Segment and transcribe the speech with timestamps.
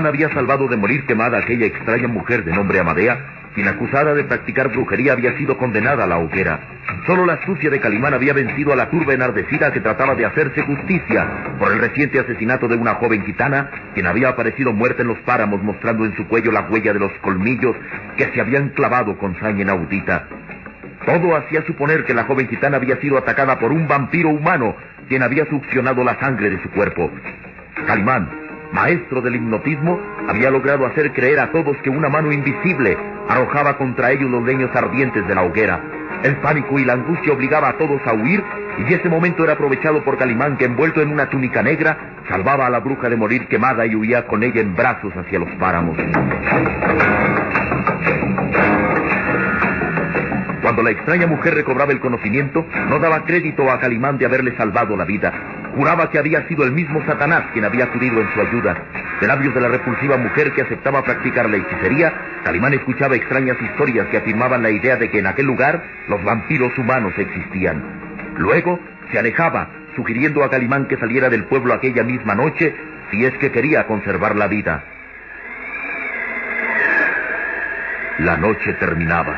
[0.00, 3.18] Calimán había salvado de morir quemada aquella extraña mujer de nombre Amadea,
[3.54, 6.58] quien acusada de practicar brujería había sido condenada a la hoguera.
[7.06, 10.62] Solo la astucia de Calimán había vencido a la turba enardecida que trataba de hacerse
[10.62, 11.26] justicia
[11.58, 15.62] por el reciente asesinato de una joven gitana, quien había aparecido muerta en los páramos
[15.62, 17.76] mostrando en su cuello la huella de los colmillos
[18.16, 20.28] que se habían clavado con saña inaudita.
[21.04, 24.74] Todo hacía suponer que la joven gitana había sido atacada por un vampiro humano,
[25.08, 27.10] quien había succionado la sangre de su cuerpo.
[27.86, 28.39] Calimán,
[28.72, 29.98] maestro del hipnotismo,
[30.28, 32.96] había logrado hacer creer a todos que una mano invisible
[33.28, 35.80] arrojaba contra ellos los leños ardientes de la hoguera.
[36.22, 38.42] El pánico y la angustia obligaba a todos a huir
[38.86, 41.96] y ese momento era aprovechado por Calimán que envuelto en una túnica negra
[42.28, 45.50] salvaba a la bruja de morir quemada y huía con ella en brazos hacia los
[45.58, 45.96] páramos.
[50.62, 54.96] Cuando la extraña mujer recobraba el conocimiento, no daba crédito a Calimán de haberle salvado
[54.96, 55.32] la vida.
[55.80, 58.76] Juraba que había sido el mismo Satanás quien había acudido en su ayuda.
[59.18, 62.12] De labios de la repulsiva mujer que aceptaba practicar la hechicería,
[62.44, 66.76] Calimán escuchaba extrañas historias que afirmaban la idea de que en aquel lugar los vampiros
[66.76, 67.82] humanos existían.
[68.36, 68.78] Luego
[69.10, 72.76] se alejaba, sugiriendo a Calimán que saliera del pueblo aquella misma noche
[73.10, 74.84] si es que quería conservar la vida.
[78.18, 79.34] La noche terminaba.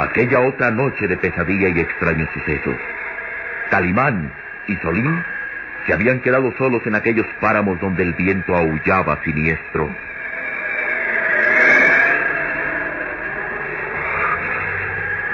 [0.00, 2.74] Aquella otra noche de pesadilla y extraños sucesos.
[3.70, 4.32] Calimán
[4.66, 5.24] y Solín
[5.86, 9.88] se habían quedado solos en aquellos páramos donde el viento aullaba siniestro.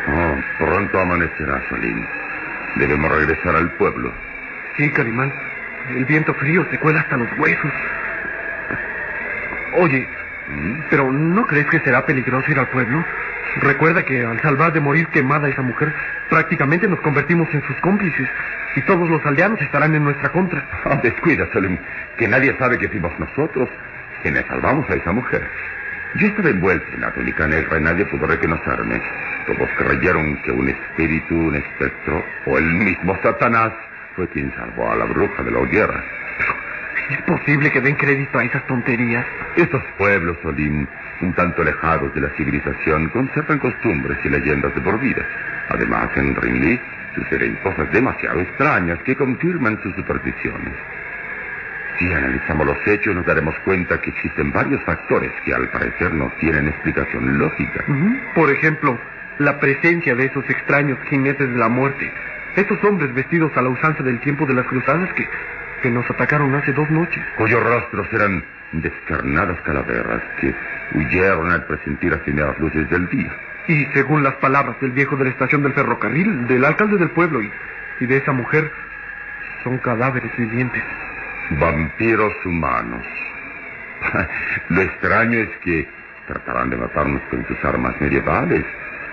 [0.08, 2.06] Oh, pronto amanecerá, Solín.
[2.76, 4.12] Debemos regresar al pueblo.
[4.76, 5.32] Sí, Calimán.
[5.96, 7.72] El viento frío se cuela hasta los huesos.
[9.78, 10.06] Oye,
[10.90, 13.04] pero ¿no crees que será peligroso ir al pueblo?
[13.56, 15.92] Recuerda que al salvar de morir quemada esa mujer,
[16.28, 18.28] prácticamente nos convertimos en sus cómplices
[18.76, 20.62] y todos los aldeanos estarán en nuestra contra.
[20.84, 21.78] Ah, descuida, Solín,
[22.18, 23.68] que nadie sabe que fuimos nosotros
[24.22, 25.42] quienes salvamos a esa mujer.
[26.16, 29.00] Yo estaba envuelto en la túnica negra y nadie pudo reconocerme.
[29.46, 33.72] Todos creyeron que un espíritu, un espectro o el mismo Satanás
[34.14, 36.04] fue quien salvó a la bruja de la hoguera.
[37.10, 39.24] ¿Es posible que den crédito a esas tonterías?
[39.56, 40.88] Estos pueblos, Solín,
[41.20, 45.24] un tanto alejados de la civilización, conservan costumbres y leyendas de por vida.
[45.68, 46.80] Además, en Ringley
[47.14, 50.74] suceden cosas demasiado extrañas que confirman sus supersticiones.
[51.98, 56.30] Si analizamos los hechos, nos daremos cuenta que existen varios factores que al parecer no
[56.38, 57.84] tienen explicación lógica.
[57.88, 58.16] Ujú.
[58.34, 58.98] Por ejemplo,
[59.38, 62.12] la presencia de esos extraños jinetes de la muerte.
[62.54, 65.26] Esos hombres vestidos a la usanza del tiempo de las cruzadas que,
[65.82, 67.24] que nos atacaron hace dos noches.
[67.36, 70.54] cuyos rostros eran descarnadas calaveras que
[70.94, 73.32] huyeron al presentir las primeras luces del día.
[73.68, 77.42] Y según las palabras del viejo de la estación del ferrocarril, del alcalde del pueblo
[77.42, 77.50] y,
[78.00, 78.70] y de esa mujer,
[79.64, 80.82] son cadáveres vivientes.
[81.50, 83.04] Vampiros humanos.
[84.68, 85.88] Lo extraño es que
[86.26, 88.64] tratarán de matarnos con sus armas medievales.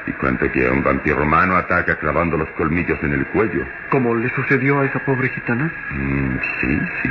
[0.06, 3.65] Y cuenta que un vampiro humano ataca clavando los colmillos en el cuello.
[3.89, 5.71] Como le sucedió a esa pobre gitana.
[5.91, 7.09] Mm, sí, sí.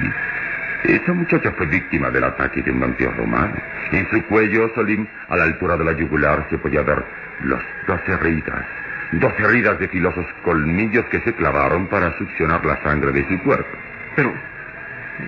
[0.84, 3.55] Esa muchacha fue víctima del ataque de un vampiro romano.
[3.93, 7.05] En su cuello, Solim, a la altura de la yugular, se podía ver
[7.44, 8.64] las dos heridas.
[9.12, 13.79] Dos heridas de filosos colmillos que se clavaron para succionar la sangre de su cuerpo.
[14.17, 14.32] Pero,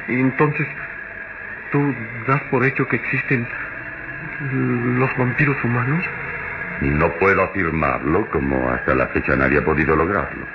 [0.09, 0.67] entonces,
[1.71, 1.95] ¿tú
[2.27, 3.47] das por hecho que existen
[4.99, 6.05] los vampiros humanos?
[6.81, 10.47] No puedo afirmarlo, como hasta la fecha nadie ha podido lograrlo.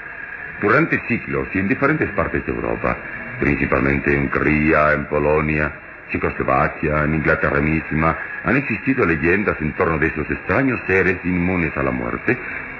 [0.61, 2.97] Durante siglos y en diferentes partes de Europa,
[3.39, 5.71] principalmente en Hungría, en Polonia,
[6.11, 11.83] Checoslovaquia, en Inglaterra misma, han existido leyendas en torno de esos extraños seres inmunes a
[11.83, 12.37] la muerte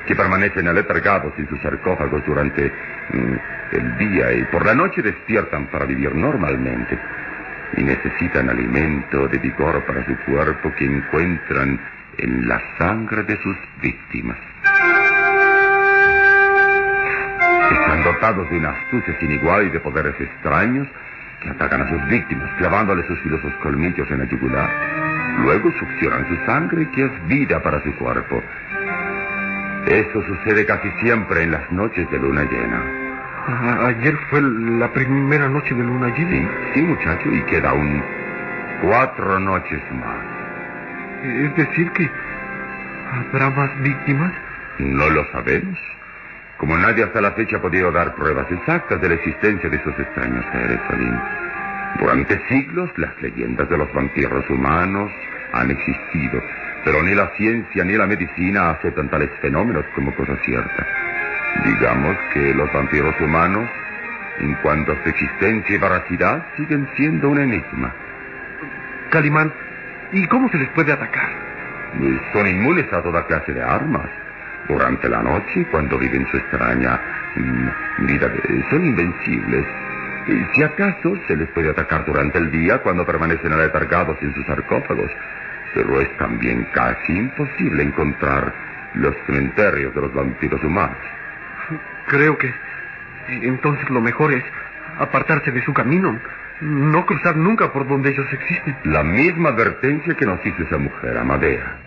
[0.07, 5.67] que permanecen aletargados en sus sarcófagos durante mm, el día y por la noche despiertan
[5.67, 6.97] para vivir normalmente
[7.77, 11.79] y necesitan alimento de vigor para su cuerpo que encuentran
[12.17, 14.37] en la sangre de sus víctimas.
[18.19, 20.87] Dotados de una astucia sin igual y de poderes extraños
[21.41, 24.69] que atacan a sus víctimas, clavándoles sus filosos colmillos en la yugular.
[25.41, 28.43] Luego succionan su sangre, que es vida para su cuerpo.
[29.87, 32.83] Eso sucede casi siempre en las noches de luna llena.
[33.47, 36.29] Ah, ayer fue la primera noche de luna llena.
[36.29, 38.03] Sí, sí, muchacho, y queda aún
[38.81, 41.23] cuatro noches más.
[41.23, 42.09] Es decir, que
[43.13, 44.33] habrá más víctimas.
[44.77, 45.79] No lo sabemos.
[46.59, 49.97] Como nadie hasta la fecha ha podido dar pruebas exactas de la existencia de esos
[49.97, 51.17] extraños seres, Salim.
[51.99, 55.09] Durante siglos, las leyendas de los vampiros humanos
[55.53, 56.43] han existido,
[56.83, 60.85] pero ni la ciencia ni la medicina aceptan tales fenómenos como cosa cierta.
[61.63, 63.69] Digamos que los vampiros humanos,
[64.39, 67.93] en cuanto a su existencia y veracidad, siguen siendo un enigma.
[69.11, 69.53] Calimán,
[70.11, 71.29] ¿y cómo se les puede atacar?
[72.33, 74.09] Son inmunes a toda clase de armas
[74.67, 76.99] durante la noche cuando viven su extraña
[77.35, 78.31] mm, vida.
[78.69, 79.65] Son invencibles.
[80.53, 85.11] Si acaso se les puede atacar durante el día cuando permanecen aletargados en sus sarcófagos.
[85.73, 88.53] Pero es también casi imposible encontrar
[88.95, 90.97] los cementerios de los vampiros humanos.
[92.07, 92.51] Creo que
[93.29, 94.43] entonces lo mejor es
[94.99, 96.17] apartarse de su camino,
[96.61, 98.75] no cruzar nunca por donde ellos existen.
[98.83, 101.77] La misma advertencia que nos hizo esa mujer, Amadea.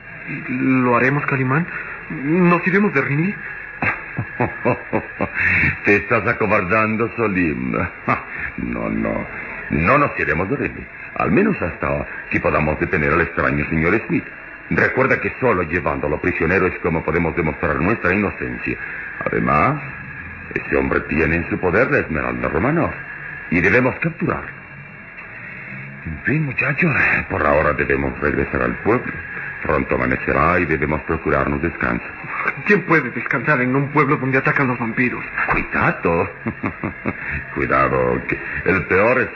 [0.48, 1.66] ¿Lo haremos, Calimán?
[2.12, 3.34] ¿Nos iremos de Rini?
[5.84, 7.72] Te estás acobardando, Solim.
[8.58, 9.26] No, no.
[9.70, 10.86] No nos iremos de Rini.
[11.16, 14.24] Al menos hasta que podamos detener al extraño señor Smith.
[14.70, 18.76] Recuerda que solo llevándolo prisionero es como podemos demostrar nuestra inocencia.
[19.24, 19.80] Además,
[20.54, 22.92] ese hombre tiene en su poder la Esmeralda Romanov.
[23.50, 24.50] Y debemos capturarlo.
[26.04, 26.92] En fin, muchachos,
[27.30, 29.12] por ahora debemos regresar al pueblo.
[29.62, 32.04] Pronto amanecerá y debemos procurarnos descanso.
[32.66, 35.24] ¿Quién puede descansar en un pueblo donde atacan los vampiros?
[35.52, 36.30] Cuidado.
[37.54, 39.28] Cuidado, que el peor es...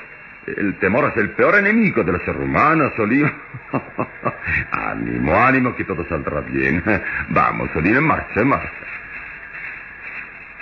[0.46, 3.28] El temor es el peor enemigo de los seres humanos, Solín.
[4.70, 6.82] ánimo, ánimo, que todo saldrá bien.
[7.30, 8.70] Vamos, Solín, en marcha, en marcha.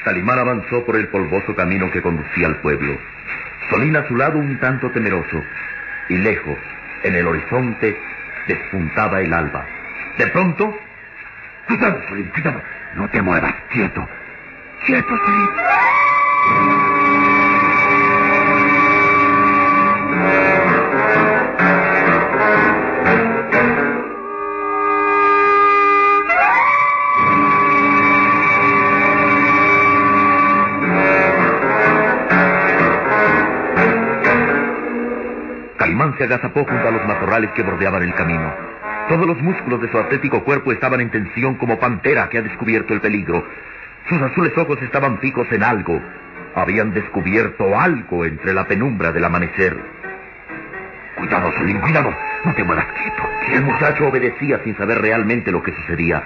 [0.05, 2.97] Calimán avanzó por el polvoso camino que conducía al pueblo.
[3.71, 5.43] Solín a su lado un tanto temeroso.
[6.09, 6.59] Y lejos,
[7.03, 7.99] en el horizonte,
[8.47, 9.65] despuntaba el alba.
[10.19, 10.77] De pronto...
[11.67, 12.61] Cuidado, Solín, cuidado.
[12.95, 14.07] No te muevas, quieto.
[14.87, 16.94] Quieto, Solín.
[36.17, 38.53] Se agazapó junto a los matorrales que bordeaban el camino.
[39.09, 42.95] Todos los músculos de su atlético cuerpo estaban en tensión como pantera que ha descubierto
[42.95, 43.45] el peligro.
[44.09, 46.01] Sus azules ojos estaban fijos en algo.
[46.55, 49.77] Habían descubierto algo entre la penumbra del amanecer.
[51.17, 52.15] Cuidado, Solín, cuidado.
[52.45, 53.23] No te muevas quieto.
[53.53, 56.23] El muchacho obedecía sin saber realmente lo que sucedía.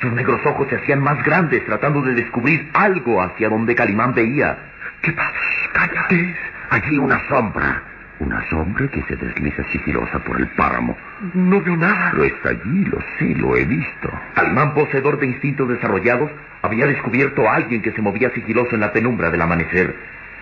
[0.00, 4.56] Sus negros ojos se hacían más grandes tratando de descubrir algo hacia donde Calimán veía.
[5.02, 5.32] ¿Qué pasa?
[5.72, 6.36] Cállate.
[6.70, 7.82] Allí una sombra.
[8.20, 10.96] Una sombra que se desliza sigilosa por el páramo.
[11.34, 12.12] No veo nada.
[12.14, 14.08] Lo está allí, lo sé, lo he visto.
[14.34, 16.30] Calimán, poseedor de instintos desarrollados,
[16.62, 19.96] había descubierto a alguien que se movía sigiloso en la penumbra del amanecer.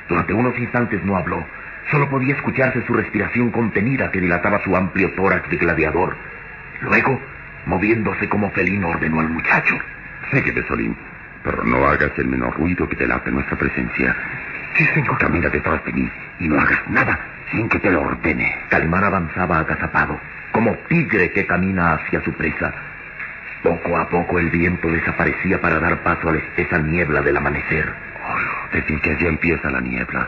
[0.07, 1.45] Durante unos instantes no habló.
[1.91, 6.15] Solo podía escucharse su respiración contenida que dilataba su amplio tórax de gladiador.
[6.83, 7.19] Luego,
[7.65, 9.79] moviéndose como felino, ordenó al muchacho.
[10.31, 10.95] Síguete, Solín,
[11.43, 14.15] pero no hagas el menor ruido que delate nuestra presencia.
[14.77, 15.17] Sí, señor.
[15.19, 17.19] Camina detrás de mí y no hagas nada
[17.53, 18.59] sin que te lo ordene.
[18.69, 20.19] Calimán avanzaba agazapado,
[20.51, 22.73] como tigre que camina hacia su presa.
[23.63, 27.89] Poco a poco el viento desaparecía para dar paso a la espesa niebla del amanecer.
[28.27, 30.27] Oh, decir que allí empieza la niebla.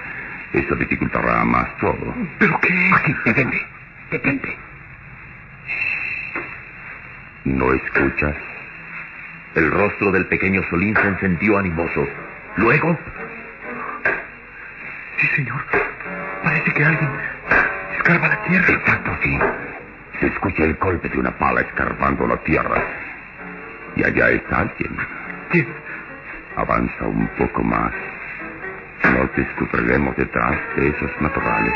[0.52, 2.14] Eso dificultará más todo.
[2.38, 2.90] ¿Pero qué?
[2.94, 3.66] Aquí, detente.
[4.12, 4.56] Detente.
[7.44, 8.36] ¿No escuchas?
[9.56, 12.06] El rostro del pequeño Solín se encendió animoso.
[12.56, 12.96] Luego,
[15.18, 15.60] Sí, señor.
[16.54, 17.10] Parece que alguien
[17.96, 18.72] escarba la tierra.
[18.74, 19.38] Exacto, sí.
[20.20, 22.80] Se escucha el golpe de una pala escarbando la tierra.
[23.96, 24.96] Y allá está alguien.
[25.50, 25.66] ¿Quién?
[26.54, 27.92] Avanza un poco más.
[29.02, 31.74] Nos descubriremos detrás de esos matorrales.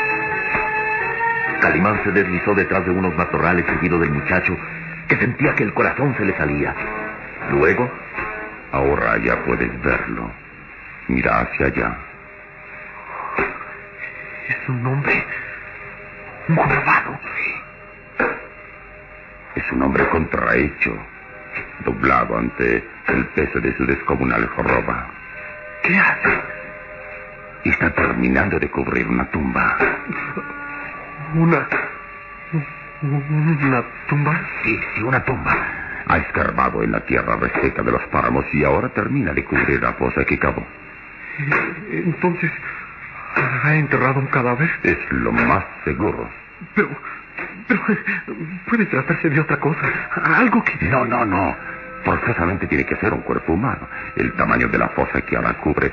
[1.59, 4.55] Calimán se deslizó detrás de unos matorrales seguido del muchacho,
[5.09, 6.73] que sentía que el corazón se le salía.
[7.51, 7.91] Luego,
[8.71, 10.31] Ahora ya puedes verlo.
[11.09, 12.08] Mira hacia allá.
[14.49, 15.25] Es un hombre.
[16.47, 17.19] Un jorobado.
[19.53, 20.97] Es un hombre contrahecho,
[21.85, 25.07] doblado ante el peso de su descomunal joroba.
[25.83, 26.41] ¿Qué hace?
[27.65, 29.77] Está terminando de cubrir una tumba.
[31.35, 31.67] Una.
[33.01, 34.41] Una tumba.
[34.63, 35.55] Sí, sí, una tumba.
[36.07, 39.93] Ha escarbado en la tierra reseca de los páramos y ahora termina de cubrir la
[39.93, 40.65] fosa que cavó.
[41.91, 42.51] Entonces,
[43.35, 44.69] ¿ha enterrado un cadáver?
[44.83, 46.29] Es lo más seguro.
[46.75, 46.89] Pero.
[47.67, 47.81] Pero.
[48.67, 49.81] Puede tratarse de otra cosa.
[50.35, 50.85] Algo que.
[50.85, 51.55] No, no, no.
[52.03, 53.87] Forzosamente tiene que ser un cuerpo humano.
[54.15, 55.91] El tamaño de la fosa que ahora cubre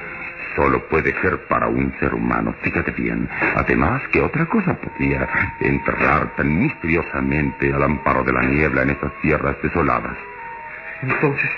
[0.54, 2.54] solo puede ser para un ser humano.
[2.62, 3.28] Fíjate bien.
[3.56, 5.28] Además, ¿qué otra cosa podría
[5.60, 10.16] enterrar tan misteriosamente al amparo de la niebla en esas tierras desoladas?
[11.02, 11.50] Entonces,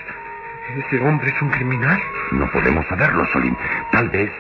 [0.76, 2.00] ¿ese hombre es un criminal?
[2.32, 3.56] No podemos saberlo, Solín.
[3.92, 4.32] Tal vez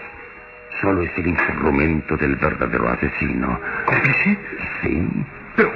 [0.80, 3.60] solo es el instrumento del verdadero asesino.
[3.86, 4.38] ¿Cómplice?
[4.82, 5.08] Sí.
[5.56, 5.72] Pero.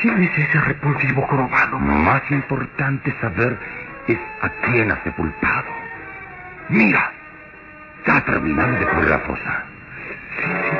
[0.00, 1.78] ¿Quién es ese repulsivo jorobado?
[1.78, 3.56] Más importante saber
[4.08, 5.68] es a quién ha sepultado.
[6.68, 7.10] Mira.
[7.98, 9.64] Está terminando de cubrir la fosa.
[10.36, 10.76] Sí, sí.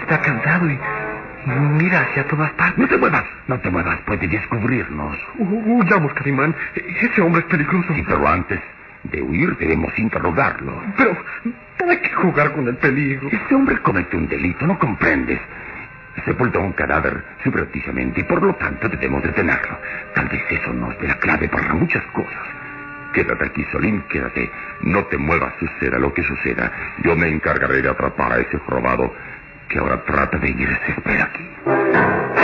[0.00, 0.78] Está cansado y
[1.46, 2.78] mira hacia todas partes.
[2.78, 5.18] No te muevas, no te muevas, puede descubrirnos.
[5.38, 6.54] Hu- Huyamos, Calimán.
[6.74, 7.92] Ese hombre es peligroso.
[7.94, 8.60] Sí, pero antes
[9.02, 10.82] de huir debemos interrogarlo.
[10.96, 11.14] Pero,
[11.86, 13.28] ¿para qué jugar con el peligro?
[13.30, 15.40] Este hombre comete un delito, ¿no comprendes?
[16.24, 19.78] Sepultó un cadáver subrepticiamente y por lo tanto debemos detenerlo.
[20.14, 22.42] Tal vez eso nos dé la clave para muchas cosas.
[23.12, 24.50] Quédate aquí, Solín, quédate.
[24.82, 26.70] No te muevas, suceda lo que suceda.
[27.02, 29.12] Yo me encargaré de atrapar a ese robado
[29.68, 30.92] que ahora trata de irse.
[30.92, 32.43] Espera aquí.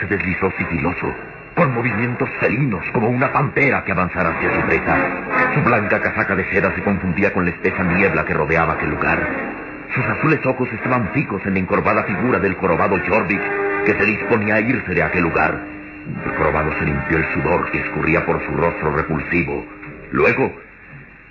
[0.00, 1.14] Se deslizó sigiloso,
[1.54, 4.96] con movimientos felinos como una pantera que avanzara hacia su presa.
[5.54, 9.18] Su blanca casaca de seda se confundía con la espesa niebla que rodeaba aquel lugar.
[9.94, 13.42] Sus azules ojos estaban fijos en la encorvada figura del jorobado Jorvik,
[13.84, 15.60] que se disponía a irse de aquel lugar.
[16.24, 19.66] El jorobado se limpió el sudor que escurría por su rostro repulsivo.
[20.12, 20.52] Luego,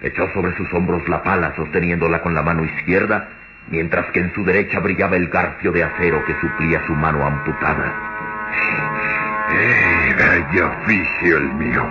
[0.01, 3.29] echó sobre sus hombros la pala sosteniéndola con la mano izquierda,
[3.69, 8.08] mientras que en su derecha brillaba el garfio de acero que suplía su mano amputada.
[9.51, 11.85] ¡Eh, vaya oficio el mío!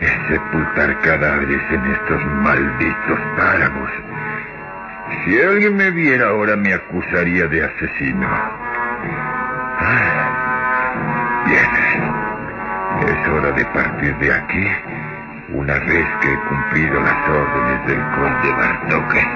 [0.00, 3.90] Es sepultar cadáveres en estos malditos páramos.
[5.24, 8.28] Si alguien me viera ahora me acusaría de asesino.
[9.78, 10.26] Ah,
[11.46, 11.70] Bien.
[13.08, 14.66] Es hora de partir de aquí
[15.50, 19.28] una vez que he cumplido las órdenes del conde Bartoque.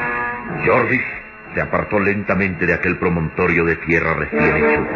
[0.67, 1.20] Jorvik
[1.55, 4.87] se apartó lentamente de aquel promontorio de tierra recién hecho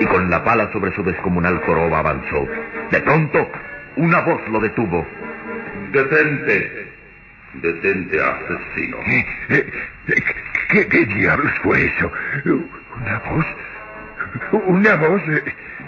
[0.00, 2.46] y con la pala sobre su descomunal joroba avanzó.
[2.90, 3.50] De pronto,
[3.96, 5.06] una voz lo detuvo.
[5.92, 6.92] Detente.
[7.54, 8.96] Detente, asesino.
[9.48, 9.66] ¿Qué,
[10.70, 12.10] qué- qué diablos fue eso?
[12.96, 13.46] ¿Una voz?
[14.66, 15.22] ¿Una voz?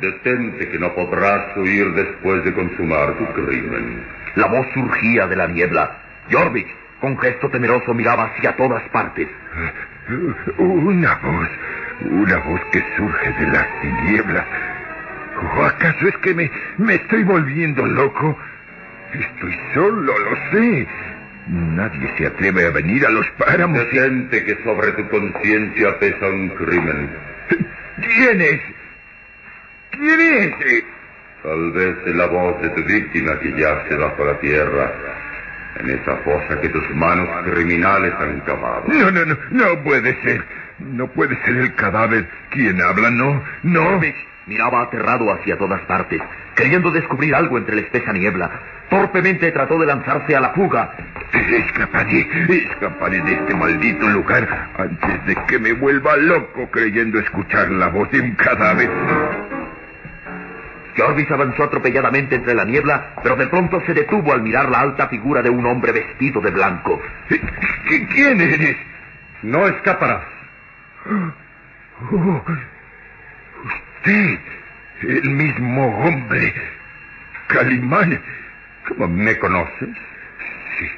[0.00, 4.04] Detente que no podrás huir después de consumar tu crimen.
[4.36, 5.98] La voz surgía de la niebla.
[6.30, 6.66] Jorvik,
[7.00, 9.28] con gesto temeroso, miraba hacia todas partes.
[10.58, 11.48] Una voz,
[12.02, 14.46] una voz que surge de las tinieblas.
[15.56, 18.38] ¿O acaso es que me, me estoy volviendo loco?
[19.12, 20.86] Estoy solo, lo sé.
[21.48, 23.78] Nadie se atreve a venir a los páramos.
[23.92, 27.10] y- Detente que sobre tu conciencia pesa un crimen.
[28.00, 28.60] ¿Quién es?
[29.90, 30.84] ¿Quién es?
[31.42, 34.92] Tal vez es la voz de tu víctima que yace bajo la tierra,
[35.80, 38.84] en esa fosa que tus manos criminales han cavado.
[38.86, 40.44] No, no, no, no puede ser.
[40.78, 44.00] No puede ser el cadáver quien habla, no, no.
[44.46, 46.20] Miraba aterrado hacia todas partes.
[46.54, 48.50] Creyendo descubrir algo entre la espesa niebla,
[48.90, 50.92] torpemente trató de lanzarse a la fuga.
[51.32, 57.88] Escaparé, escaparé de este maldito lugar antes de que me vuelva loco creyendo escuchar la
[57.88, 58.90] voz de un cadáver.
[60.96, 65.08] Jorvis avanzó atropelladamente entre la niebla, pero de pronto se detuvo al mirar la alta
[65.08, 67.00] figura de un hombre vestido de blanco.
[67.28, 68.76] ¿Quién eres?
[69.42, 70.24] No escaparás.
[72.12, 72.42] Oh,
[73.64, 74.38] usted,
[75.02, 76.54] el mismo hombre.
[77.48, 78.20] Calimán.
[78.88, 79.88] ¿Cómo me conoces?
[80.78, 80.90] Sí,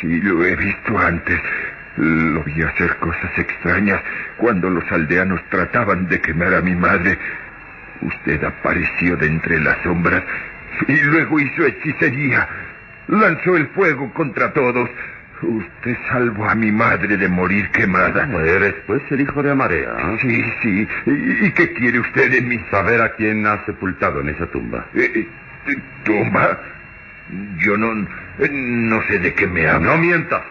[0.00, 1.40] sí, lo he visto antes.
[1.96, 4.00] Lo vi hacer cosas extrañas
[4.36, 7.18] cuando los aldeanos trataban de quemar a mi madre.
[8.02, 10.22] Usted apareció de entre las sombras
[10.88, 12.48] y luego hizo hechicería.
[13.08, 14.88] Lanzó el fuego contra todos.
[15.42, 18.28] Usted salvó a mi madre de morir quemada.
[18.44, 19.90] Eres pues el hijo de Amarea.
[19.98, 20.18] ¿eh?
[20.20, 20.88] Sí, sí.
[21.06, 22.58] ¿Y, qué quiere usted de mí?
[22.70, 24.86] Saber a quién ha sepultado en esa tumba.
[24.94, 25.28] Eh,
[25.66, 26.60] eh, ¿Tumba?
[27.58, 28.06] Yo no,
[28.38, 29.96] eh, no sé de qué me habla.
[29.96, 30.42] No mientas.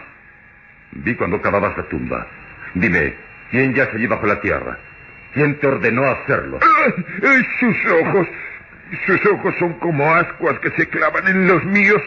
[0.92, 2.26] Vi cuando cavabas la tumba.
[2.74, 3.14] Dime,
[3.50, 4.76] ¿quién yace allí bajo la tierra?
[5.34, 6.58] ¿Quién te ordenó hacerlo?
[6.62, 8.26] Ah, eh, sus ojos.
[9.06, 12.02] Sus ojos son como ascuas que se clavan en los míos.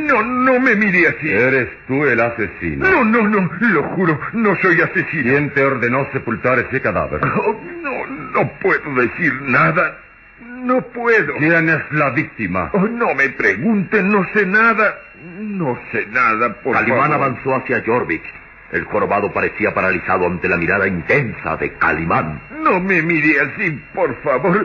[0.00, 1.28] No, no me mire así.
[1.30, 2.88] Eres tú el asesino.
[2.88, 5.22] No, no, no, lo juro, no soy asesino.
[5.24, 7.20] ¿Quién te ordenó sepultar ese cadáver?
[7.24, 9.98] Oh, no, no puedo decir nada.
[10.40, 11.34] No puedo.
[11.36, 12.70] ¿Quién es la víctima?
[12.72, 14.94] Oh, no me pregunten, no sé nada.
[15.40, 17.14] No sé nada, por Calimán favor.
[17.26, 18.22] avanzó hacia Jorvik.
[18.72, 22.40] El jorobado parecía paralizado ante la mirada intensa de Calimán.
[22.62, 24.64] No me mire así, por favor.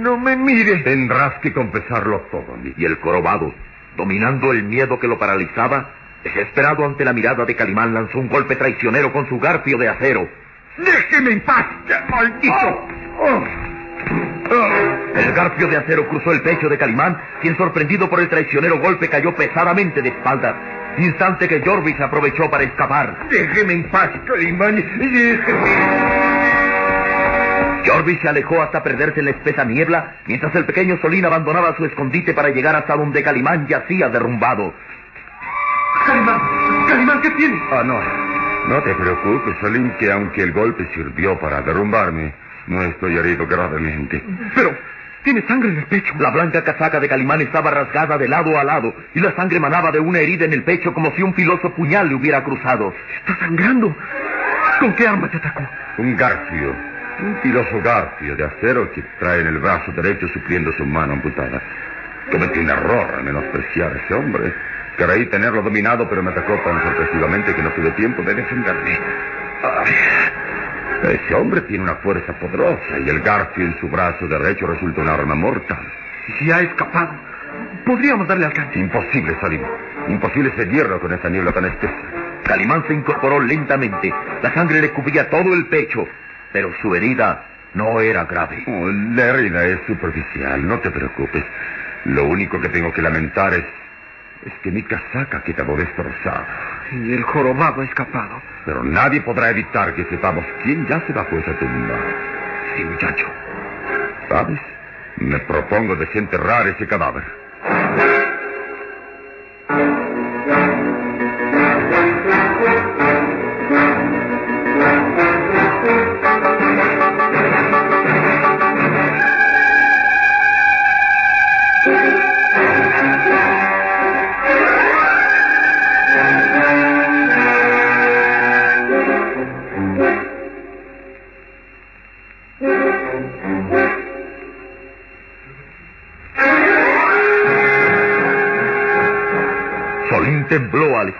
[0.00, 0.82] No me mire.
[0.82, 2.58] Tendrás que confesarlo todo.
[2.76, 3.54] Y el jorobado,
[3.96, 5.90] dominando el miedo que lo paralizaba,
[6.24, 10.28] desesperado ante la mirada de Calimán, lanzó un golpe traicionero con su garfio de acero.
[10.76, 11.66] ¡Déjeme en paz,
[12.10, 12.88] maldito!
[13.20, 13.44] Oh.
[15.14, 19.08] El garfio de acero cruzó el pecho de Calimán, quien sorprendido por el traicionero golpe
[19.08, 20.54] cayó pesadamente de espaldas,
[21.00, 23.28] instante que Jorvik aprovechó para escapar.
[23.30, 24.76] Déjeme en paz, Calimán.
[24.76, 25.70] Déjeme.
[27.86, 31.84] Jorvik se alejó hasta perderse en la espesa niebla, mientras el pequeño Solín abandonaba su
[31.84, 34.74] escondite para llegar hasta donde Calimán yacía derrumbado.
[36.06, 36.40] Calimán,
[36.88, 37.60] Calimán, ¿qué tienes?
[37.72, 37.98] Ah, no.
[38.68, 42.34] No te preocupes, Salim, que aunque el golpe sirvió para derrumbarme,
[42.66, 44.22] no estoy herido gravemente.
[44.54, 44.76] Pero,
[45.22, 46.14] tiene sangre en el pecho.
[46.18, 49.90] La blanca casaca de Calimán estaba rasgada de lado a lado y la sangre manaba
[49.90, 52.94] de una herida en el pecho como si un filoso puñal le hubiera cruzado.
[53.20, 53.94] Está sangrando.
[54.80, 55.62] ¿Con qué arma te atacó?
[55.98, 56.74] Un garfio.
[57.20, 61.60] Un filoso garfio de acero que trae en el brazo derecho supliendo su mano amputada.
[62.30, 64.54] Cometí un error al menospreciar a ese hombre.
[64.96, 68.98] Creí tenerlo dominado, pero me atacó tan sorpresivamente que no tuve tiempo de defenderme.
[69.62, 69.94] Ay,
[71.04, 75.08] ese hombre tiene una fuerza poderosa y el garfio en su brazo derecho resulta un
[75.08, 75.86] arma mortal.
[76.28, 77.14] ¿Y si ha escapado?
[77.84, 78.78] Podríamos darle alcance.
[78.78, 79.62] Imposible, Salim.
[80.08, 81.94] Imposible seguirlo con esa niebla tan espesa.
[82.44, 84.12] Calimán se incorporó lentamente.
[84.42, 86.06] La sangre le cubría todo el pecho,
[86.52, 88.64] pero su herida no era grave.
[88.66, 91.44] Oh, la herida es superficial, no te preocupes.
[92.04, 93.64] Lo único que tengo que lamentar es,
[94.46, 96.46] es que mi casaca quedó destrozada.
[96.92, 98.40] Y el jorobado ha escapado.
[98.64, 101.94] Pero nadie podrá evitar que sepamos quién yace bajo esa tumba.
[102.76, 103.26] Sí, muchacho.
[104.28, 104.60] ¿Sabes?
[105.16, 107.24] Me propongo desenterrar ese cadáver.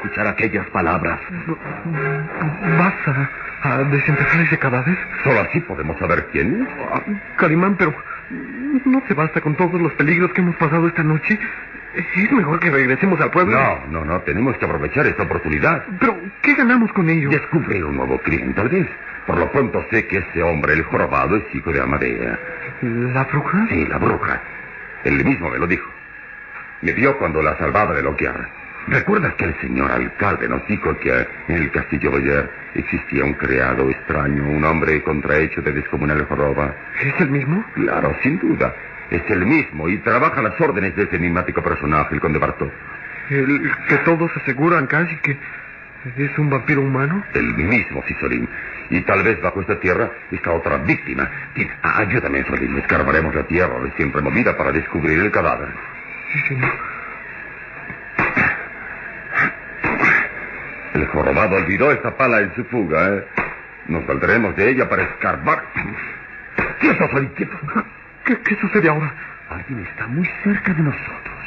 [0.08, 1.20] Escuchar aquellas palabras.
[2.78, 4.96] ¿Vas a, a desenterrar ese cadáver?
[5.22, 6.68] Solo así podemos saber quién es.
[6.92, 7.02] Ah,
[7.36, 7.94] Calimán, pero
[8.86, 11.38] ¿no te basta con todos los peligros que hemos pasado esta noche?
[11.94, 13.58] Es mejor que regresemos al pueblo.
[13.58, 15.84] No, no, no, tenemos que aprovechar esta oportunidad.
[15.98, 17.28] Pero, ¿qué ganamos con ello?
[17.30, 18.86] Descubrir un nuevo crimen, tal vez.
[19.26, 22.38] Por lo pronto sé que ese hombre, el jorobado, es hijo de Amadea.
[22.82, 23.66] ¿La bruja?
[23.68, 24.40] Sí, la bruja.
[25.04, 25.90] Él mismo me lo dijo.
[26.82, 28.48] Me vio cuando la salvaba de Loquiar.
[28.90, 33.90] ¿Recuerdas que el señor alcalde nos dijo que en el castillo Boyer existía un criado
[33.90, 36.74] extraño, un hombre contrahecho de descomunal joroba?
[37.02, 37.64] ¿Es el mismo?
[37.74, 38.74] Claro, sin duda.
[39.10, 42.70] Es el mismo y trabaja a las órdenes de ese enigmático personaje, el conde Bartó.
[43.30, 45.36] El que todos aseguran casi que
[46.16, 47.24] ¿Es un vampiro humano?
[47.34, 48.48] El mismo, sí, Solín.
[48.88, 51.28] Y tal vez bajo esta tierra está otra víctima.
[51.82, 52.78] Ayúdame, Solín.
[52.78, 55.68] Escarbaremos la tierra recién removida para descubrir el cadáver.
[56.32, 56.97] Sí, señor.
[60.94, 63.24] El jorobado olvidó esta pala en su fuga, ¿eh?
[63.88, 65.62] Nos saldremos de ella para escarbar.
[66.80, 67.56] ¡Quieto, Solín, quieto!
[68.24, 69.12] ¿Qué, ¿Qué sucede ahora?
[69.50, 71.38] Alguien está muy cerca de nosotros.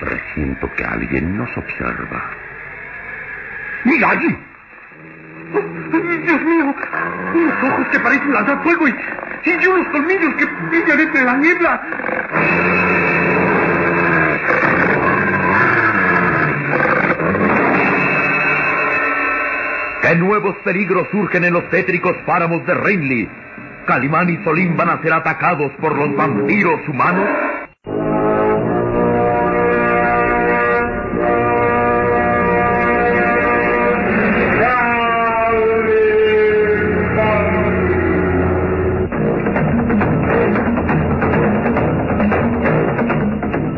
[0.00, 2.22] Presiento que alguien nos observa.
[3.84, 4.38] ¡Mira allí!
[6.24, 6.74] ¡Dios mío!
[7.34, 8.94] Unos ojos que parecen lanzar fuego y,
[9.44, 11.82] y unos colmillos que brillan entre la niebla.
[20.30, 23.28] Nuevos peligros surgen en los tétricos páramos de Rinley?
[23.84, 27.28] ¿Calimán y Solín van a ser atacados por los vampiros humanos?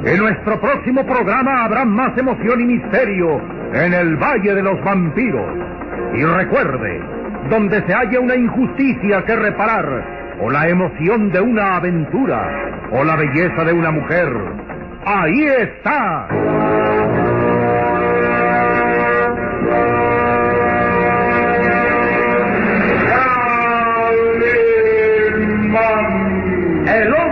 [0.05, 3.41] En nuestro próximo programa habrá más emoción y misterio
[3.73, 5.82] en el Valle de los Vampiros.
[6.15, 7.01] Y recuerde,
[7.49, 13.17] donde se haya una injusticia que reparar, o la emoción de una aventura, o la
[13.17, 14.29] belleza de una mujer,
[15.05, 16.29] ahí está.
[26.87, 27.32] El hombre